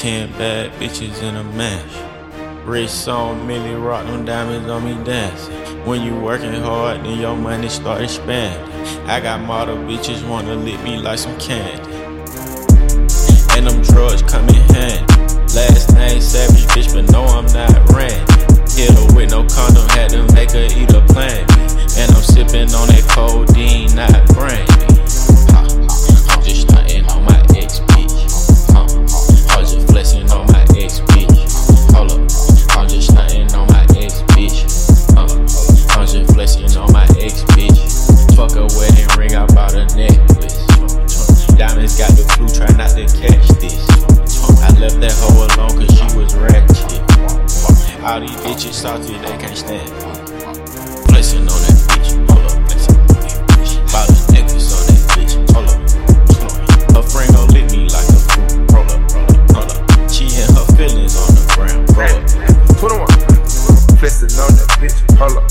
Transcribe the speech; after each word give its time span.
Ten 0.00 0.32
bad 0.38 0.72
bitches 0.80 1.22
in 1.22 1.36
a 1.36 1.44
mash. 1.44 2.64
Rich 2.64 2.88
song, 2.88 3.46
Milly 3.46 3.74
rock 3.74 4.06
them 4.06 4.24
diamonds 4.24 4.66
on 4.70 4.82
me 4.82 4.94
dancing. 5.04 5.54
When 5.84 6.00
you 6.00 6.18
working 6.18 6.54
hard, 6.54 7.04
then 7.04 7.18
your 7.20 7.36
money 7.36 7.68
start 7.68 8.00
expanding. 8.00 8.66
I 9.06 9.20
got 9.20 9.42
model 9.42 9.76
bitches 9.76 10.26
wanna 10.26 10.54
lick 10.54 10.82
me 10.84 10.96
like 10.96 11.18
some 11.18 11.38
candy. 11.38 11.92
And 13.54 13.66
them 13.66 13.82
drugs 13.82 14.22
come 14.22 14.48
in 14.48 14.74
handy. 14.74 15.09
Diamonds 41.60 41.98
got 42.00 42.08
the 42.16 42.24
flu, 42.24 42.48
try 42.48 42.72
not 42.80 42.88
to 42.96 43.04
catch 43.20 43.44
this. 43.60 43.84
I 44.64 44.72
left 44.80 44.96
that 45.04 45.12
hoe 45.20 45.44
alone 45.44 45.76
cause 45.76 45.92
she 45.92 46.08
was 46.16 46.32
ratchet. 46.32 47.04
All 48.00 48.16
these 48.16 48.32
bitches 48.40 48.72
salty, 48.72 49.20
they 49.20 49.36
can't 49.36 49.52
stand. 49.52 49.84
Flexing 51.12 51.44
on 51.44 51.60
that 51.60 51.76
bitch, 51.92 52.16
hold 52.32 52.48
up, 52.48 52.56
on 54.72 54.88
that 54.88 55.04
bitch. 55.12 55.36
Hold 55.52 55.68
up. 55.68 55.84
Her 56.96 57.04
friend 57.04 57.28
gon' 57.36 57.52
me 57.52 57.92
like 57.92 58.08
a 58.08 58.16
fruit, 58.32 58.56
roll 58.72 58.88
up. 58.88 59.04
She 60.08 60.32
and 60.40 60.48
her 60.56 60.64
feelings 60.80 61.12
on 61.20 61.28
the 61.36 61.44
ground, 61.52 61.84
roll 62.80 63.04
up. 63.04 63.12
On 64.40 64.48
that 64.56 64.72
bitch, 64.80 64.96
hold 65.20 65.36
up. 65.36 65.44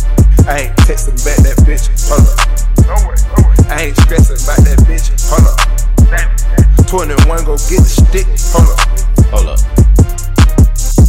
I 0.49 0.73
ain't 0.73 0.75
texting 0.89 1.21
back 1.21 1.37
that 1.45 1.61
bitch, 1.69 1.85
hold 2.09 2.25
up. 2.25 2.78
21 6.89 7.45
go 7.45 7.53
get 7.69 7.85
the 7.85 8.01
stick, 8.01 8.25
hold 8.49 8.65
up. 8.65 8.81
Hold 9.29 9.49
up. 9.53 9.59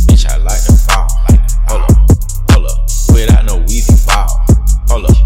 Bitch, 0.04 0.28
I 0.28 0.36
like 0.36 0.60
the 0.68 0.76
ball. 0.84 1.08
Hold 1.72 1.88
up. 1.88 1.96
Hold 2.52 2.66
up. 2.68 2.84
Without 3.16 3.46
no 3.46 3.56
weavy 3.64 3.96
ball. 4.04 4.28
Hold 4.92 5.08
up. 5.08 5.16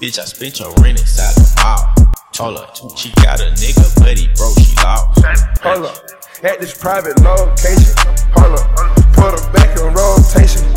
Bitch, 0.00 0.18
I 0.18 0.24
spent 0.24 0.60
your 0.60 0.72
rent 0.80 0.98
inside 0.98 1.36
the 1.36 1.44
mall. 1.60 1.92
Hold 2.40 2.56
up. 2.56 2.96
She 2.96 3.12
got 3.20 3.40
a 3.40 3.52
nigga, 3.60 3.84
but 4.00 4.16
he 4.16 4.32
broke, 4.32 4.56
she 4.56 4.72
lost. 4.80 5.60
Hold 5.60 5.84
up. 5.84 6.00
At 6.42 6.58
this 6.58 6.72
private 6.72 7.20
location. 7.20 7.92
Hold 8.32 8.56
up. 8.56 8.64
Put 9.12 9.36
her 9.36 9.52
back 9.52 9.76
in 9.76 9.92
rotation. 9.92 10.67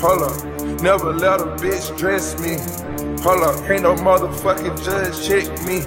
Hold 0.00 0.22
up. 0.22 0.82
Never 0.82 1.12
let 1.12 1.40
a 1.40 1.44
bitch 1.60 1.96
dress 1.98 2.38
me. 2.40 2.56
Hold 3.22 3.42
up. 3.42 3.70
Ain't 3.70 3.82
no 3.82 3.94
motherfucking 3.94 4.82
judge 4.82 5.26
check 5.26 5.44
me. 5.66 5.82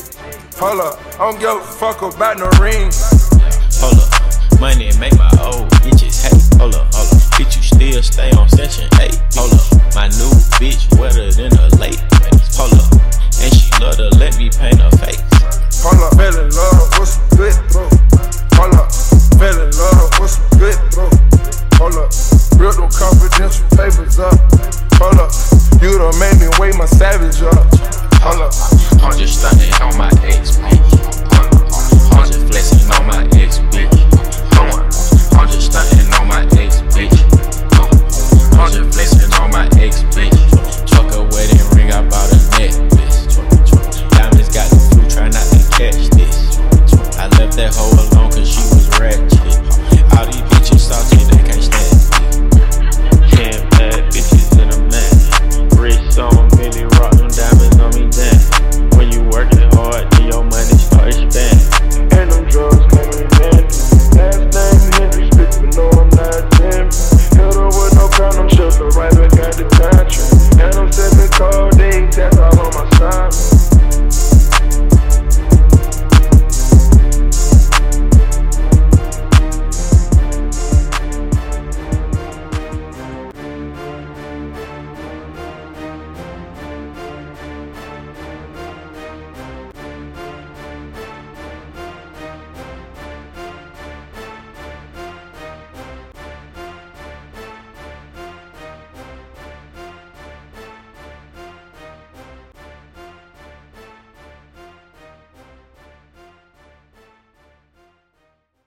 Hold 0.57 0.81
up. 0.81 0.99
I 1.19 1.31
don't 1.31 1.39
give 1.39 1.49
a 1.49 1.61
fuck 1.61 2.01
about 2.03 2.37
no 2.37 2.47
rings. 2.61 3.01
Hold 3.81 3.99
up. 3.99 4.59
Money 4.59 4.91
make 4.99 5.17
my 5.17 5.29
old 5.41 5.67
bitches 5.81 6.21
hate. 6.21 6.59
Hold 6.59 6.75
up, 6.75 6.93
hold 6.93 7.11
up. 7.11 7.19
Bitch, 7.33 7.57
you 7.57 7.63
still 7.63 8.03
stay 8.03 8.31
on 8.31 8.47
section 8.49 8.87
8. 9.01 9.19
Hold 9.33 9.53
up. 9.53 9.62
made 26.23 26.39
me 26.39 26.47
wake 26.57 26.75
my 26.77 26.85
savage 26.85 27.41
up. 27.41 27.67
Hold 28.23 28.41
up, 28.41 28.53
I'm 29.03 29.17
just 29.17 29.39
stunting 29.39 29.73
on 29.81 29.97
my 29.97 30.07
ex, 30.23 30.55
bitch. 30.55 30.93
I'm 32.13 32.27
just 32.27 32.47
flexing 32.47 32.91
on 32.91 33.07
my 33.07 33.25
ex, 33.37 33.59
bitch. 33.59 34.12